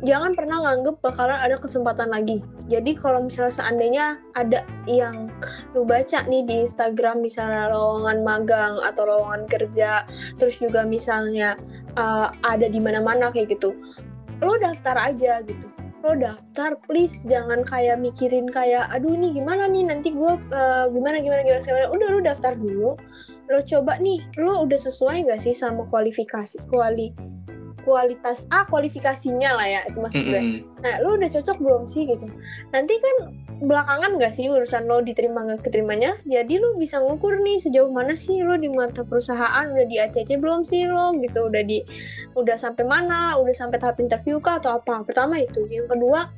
[0.04, 2.40] jangan pernah nganggep bakalan ada kesempatan lagi.
[2.72, 5.28] Jadi kalau misalnya seandainya ada yang
[5.76, 10.04] lu baca nih di Instagram misalnya lowongan magang atau lowongan kerja
[10.40, 11.56] terus juga misalnya
[12.00, 13.76] uh, ada di mana-mana kayak gitu
[14.40, 15.68] lo daftar aja gitu.
[16.00, 19.84] Lo daftar please jangan kayak mikirin kayak aduh ini gimana nih?
[19.84, 22.96] Nanti gue uh, gimana gimana gimana segala udah lo daftar dulu.
[23.52, 27.12] Lo coba nih lo udah sesuai gak sih sama kualifikasi kuali
[27.90, 30.86] kualitas ah kualifikasinya lah ya itu maksud gue Mm-mm.
[30.86, 32.30] nah lo udah cocok belum sih gitu
[32.70, 36.16] nanti kan belakangan gak sih urusan lo diterima nggak keterimanya?
[36.24, 40.40] Jadi lo bisa ngukur nih sejauh mana sih lo di mata perusahaan udah di ACC
[40.40, 41.52] belum sih lo gitu?
[41.52, 41.84] Udah di
[42.40, 43.36] udah sampai mana?
[43.36, 45.04] Udah sampai tahap interview kah atau apa?
[45.04, 45.68] Pertama itu.
[45.68, 46.32] Yang kedua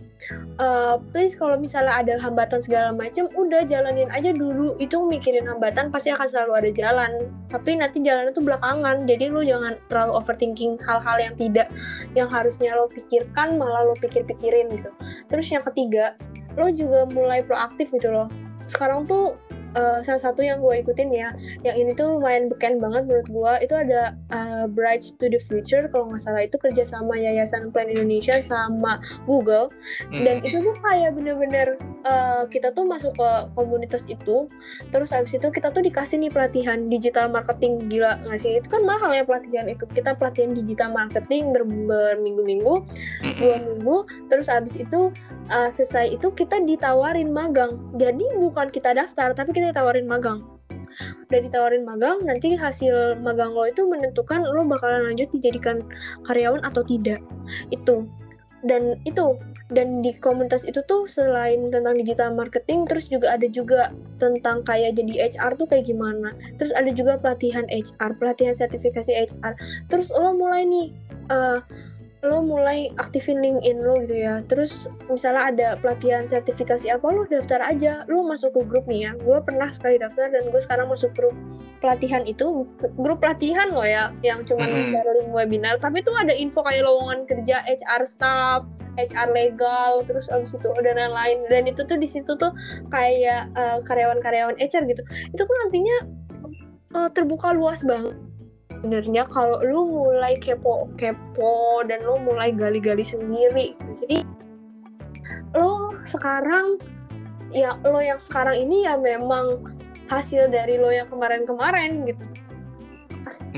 [0.58, 4.74] eh, please kalau misalnya ada hambatan segala macam udah jalanin aja dulu.
[4.82, 7.12] Itu mikirin hambatan pasti akan selalu ada jalan.
[7.54, 9.06] Tapi nanti jalan itu belakangan.
[9.06, 11.70] Jadi lo jangan terlalu overthinking hal-hal yang tidak
[12.18, 14.90] yang harusnya lo pikirkan malah lo pikir-pikirin gitu.
[15.30, 16.18] Terus yang ketiga
[16.58, 18.28] lo juga mulai proaktif gitu loh.
[18.68, 19.36] Sekarang tuh
[19.76, 21.30] eh, salah satu yang gue ikutin ya
[21.62, 25.88] yang ini tuh lumayan beken banget menurut gue itu ada eh, Bridge to the Future
[25.92, 26.42] kalau nggak salah.
[26.44, 29.70] Itu kerja sama Yayasan Plan Indonesia sama Google.
[30.10, 30.48] Dan Mm.
[30.48, 31.68] itu tuh kayak bener-bener
[32.02, 34.48] eh, kita tuh masuk ke komunitas itu
[34.90, 37.78] terus abis itu kita tuh dikasih nih pelatihan digital marketing.
[37.92, 38.58] Gila nggak sih?
[38.58, 39.84] Itu kan mahal ya pelatihan itu.
[39.92, 42.74] Kita pelatihan digital marketing ber- berminggu-minggu
[43.22, 43.38] Mm-mm.
[43.38, 43.98] dua minggu
[44.32, 45.12] terus abis itu
[45.52, 47.78] uh, selesai itu kita ditawarin magang.
[48.00, 50.42] Jadi bukan kita daftar tapi kita ditawarin magang.
[51.30, 55.86] Udah ditawarin magang nanti hasil magang lo itu menentukan lo bakalan lanjut dijadikan
[56.26, 57.22] karyawan atau tidak.
[57.70, 58.10] Itu.
[58.66, 59.38] Dan itu.
[59.72, 65.00] Dan di komunitas itu tuh selain tentang digital marketing terus juga ada juga tentang kayak
[65.00, 66.36] jadi HR tuh kayak gimana.
[66.60, 69.54] Terus ada juga pelatihan HR pelatihan sertifikasi HR
[69.88, 70.92] terus lo mulai nih
[71.32, 71.64] uh,
[72.22, 74.46] lo mulai aktifin LinkedIn lo gitu ya.
[74.46, 78.06] Terus misalnya ada pelatihan sertifikasi apa lo daftar aja.
[78.06, 79.12] Lo masuk ke grup nih ya.
[79.18, 81.34] Gue pernah sekali daftar dan gue sekarang masuk grup
[81.82, 82.70] pelatihan itu.
[82.94, 84.94] Grup pelatihan lo ya yang cuma Mm-mm.
[84.94, 85.82] sharing webinar.
[85.82, 88.70] Tapi tuh ada info kayak lowongan kerja HR staff
[89.02, 91.42] HR legal terus abis itu dan lain-lain.
[91.50, 92.54] Dan itu tuh di situ tuh
[92.94, 95.02] kayak eh, karyawan-karyawan HR gitu.
[95.34, 95.98] Itu kan artinya
[97.02, 98.31] eh, terbuka luas banget
[98.82, 103.78] sebenarnya kalau lu mulai kepo kepo dan lu mulai gali-gali sendiri.
[103.78, 103.94] Gitu.
[104.02, 104.18] jadi
[105.54, 106.82] lo sekarang
[107.54, 109.62] ya lo yang sekarang ini ya memang
[110.10, 112.26] hasil dari lo yang kemarin-kemarin gitu.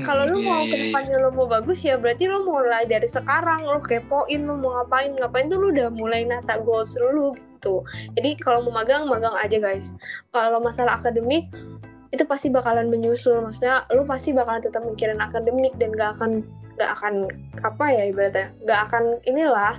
[0.06, 3.08] Kalau lu iya, mau iya, ke depannya lo mau bagus ya berarti lo mulai dari
[3.08, 3.64] sekarang.
[3.64, 7.80] Lo kepoin lo mau ngapain ngapain tuh lu udah mulai nata goals lu gitu.
[8.12, 9.96] Jadi kalau mau magang magang aja guys.
[10.30, 11.48] Kalau masalah akademik
[12.14, 16.46] itu pasti bakalan menyusul maksudnya lu pasti bakalan tetap mikirin akademik dan gak akan
[16.78, 17.14] gak akan
[17.62, 19.74] apa ya ibaratnya gak akan inilah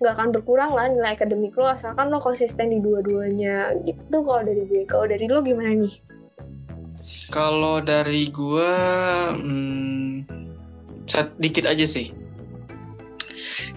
[0.00, 4.62] gak akan berkurang lah nilai akademik lo asalkan lo konsisten di dua-duanya gitu kalau dari
[4.66, 5.94] gue kalau dari lo gimana nih
[7.30, 8.74] Kalau dari gua
[9.34, 10.26] hmm,
[11.06, 12.10] sedikit aja sih.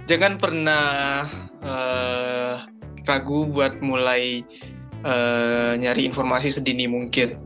[0.10, 1.22] Jangan pernah
[1.62, 2.56] eh,
[3.06, 4.42] ragu buat mulai
[5.06, 7.38] eh, nyari informasi sedini mungkin.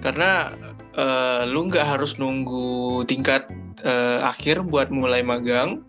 [0.00, 0.52] Karena
[0.96, 3.48] eh, lu nggak harus nunggu tingkat
[3.84, 5.84] eh, akhir buat mulai magang.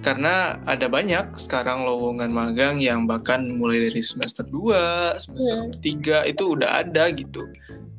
[0.00, 5.76] Karena ada banyak sekarang lowongan magang yang bahkan mulai dari semester 2, semester.
[5.76, 7.44] 3 itu udah ada gitu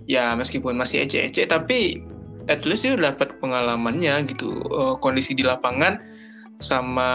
[0.10, 2.02] ya meskipun masih ece-ece tapi
[2.50, 6.04] at least you dapat pengalamannya gitu uh, kondisi di lapangan
[6.62, 7.10] sama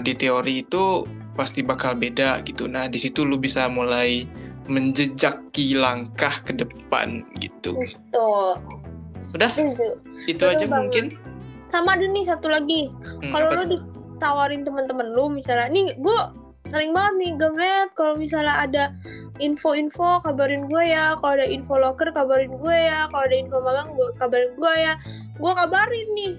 [0.00, 1.04] di teori itu
[1.36, 4.24] pasti bakal beda gitu nah di situ lu bisa mulai
[4.66, 8.56] menjejaki langkah ke depan gitu Betul.
[9.36, 9.86] udah Setuju.
[10.28, 10.76] itu Betul aja banget.
[10.76, 11.04] mungkin
[11.66, 12.86] Sama ada nih satu lagi.
[12.94, 13.66] Hmm, kalau tuh?
[13.74, 16.18] ditawarin teman-teman lu misalnya nih gue
[16.66, 18.84] sering banget nih gemet kalau misalnya ada
[19.38, 23.88] info-info kabarin gue ya kalau ada info locker kabarin gue ya kalau ada info magang
[23.94, 24.92] gue kabarin gue ya
[25.36, 26.32] gue kabarin nih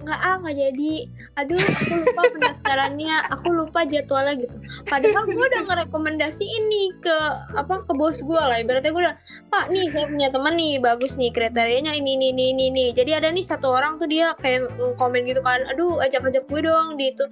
[0.00, 0.92] nggak ah nggak jadi.
[1.38, 3.16] Aduh aku lupa pendaftarannya.
[3.36, 4.56] Aku lupa jadwalnya gitu.
[4.88, 7.16] Padahal gue udah ngerekomendasiin nih ke
[7.56, 8.56] apa ke bos gue lah.
[8.60, 9.16] Ibaratnya gue udah
[9.52, 12.86] pak nih saya punya teman nih bagus nih kriterianya ini ini ini ini, ini.
[12.94, 16.60] jadi ada nih satu orang tuh dia kayak komen gitu kan aduh ajak ajak gue
[16.64, 17.24] dong di itu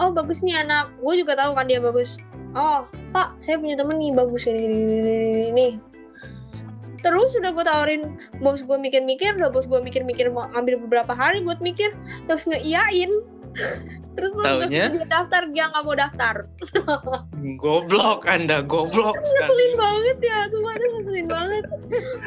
[0.00, 0.90] oh bagus nih anak.
[1.00, 2.16] Gue juga tahu kan dia bagus.
[2.54, 5.93] Oh pak saya punya temen nih bagus ini ini ini, ini, ini.
[7.04, 8.02] Terus udah gue tawarin
[8.40, 11.92] bos gue mikir-mikir udah bos gue mikir-mikir mau ambil beberapa hari buat mikir.
[12.24, 13.12] Terus ngeiyain
[14.14, 14.94] terus Taunya?
[14.94, 16.36] dia daftar dia nggak mau daftar.
[17.58, 21.64] Goblok anda goblok ngeselin banget ya semua itu ngeselin banget.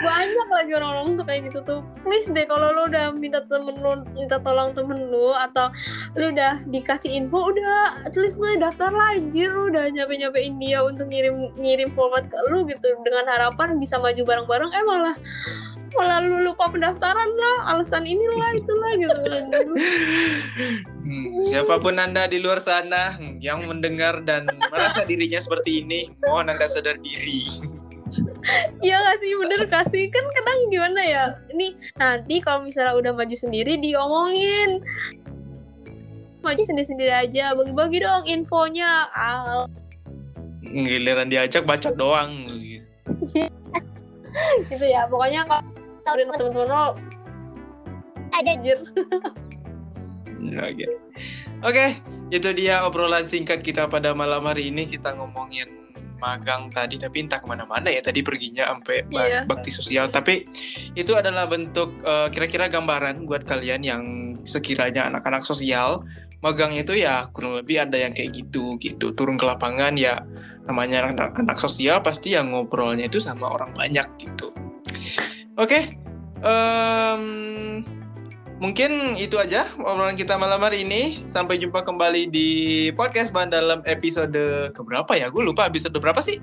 [0.03, 1.79] Banyak lagi orang-orang tuh kayak gitu tuh.
[2.03, 5.71] Please deh kalau lu udah minta temen lu minta tolong temen lu atau
[6.19, 9.49] lu udah dikasih info udah at least lu daftar lah anjir.
[9.51, 12.87] Lu udah nyampe-nyampein dia untuk ngirim ngirim format ke lu gitu.
[13.03, 15.17] Dengan harapan bisa maju bareng-bareng eh malah
[15.95, 19.21] malah lu lupa pendaftaran lah alasan inilah itulah gitu.
[21.07, 26.11] Hmm, siapa pun anda di luar sana hmm, yang mendengar dan merasa dirinya seperti ini
[26.27, 27.47] mohon anda sadar diri.
[28.79, 33.35] Iya gak sih bener kasih kan kadang gimana ya ini nanti kalau misalnya udah maju
[33.35, 34.83] sendiri diomongin.
[36.43, 39.11] Maju sendiri-sendiri aja bagi-bagi dong infonya.
[39.11, 39.67] Al.
[40.63, 42.31] Giliran diajak bacot doang.
[44.69, 45.65] Gitu ya pokoknya kalau
[46.07, 46.85] tawarin temen-temen lo
[48.31, 48.79] ada jir
[50.37, 50.85] Oke.
[51.59, 51.85] Oke,
[52.29, 54.85] itu dia obrolan singkat kita pada malam hari ini.
[54.85, 55.65] Kita ngomongin
[56.17, 57.99] magang tadi, tapi entah ke mana-mana ya.
[57.99, 59.41] Tadi perginya sampai bak- Iya.
[59.43, 60.07] bakti sosial.
[60.07, 60.45] Tapi
[60.93, 64.03] itu adalah bentuk eh, kira-kira gambaran buat kalian yang
[64.45, 66.05] sekiranya anak-anak sosial.
[66.37, 69.09] Magangnya itu ya kurang lebih ada yang kayak gitu gitu.
[69.11, 70.21] Turun ke lapangan ya
[70.69, 74.53] namanya anak, anak sosial pasti yang ngobrolnya itu sama orang banyak gitu.
[75.57, 75.97] Oke.
[76.45, 77.23] em,
[78.57, 81.21] Mungkin itu aja obrolan kita malam hari ini.
[81.29, 82.49] Sampai jumpa kembali di
[82.97, 85.29] podcast Ban dalam episode keberapa ya?
[85.29, 86.41] Gue lupa episode berapa sih.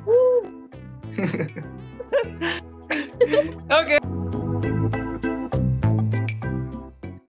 [3.82, 3.98] Oke.